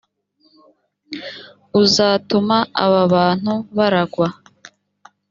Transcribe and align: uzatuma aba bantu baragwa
uzatuma 1.81 2.57
aba 2.83 3.01
bantu 3.13 3.53
baragwa 3.77 4.27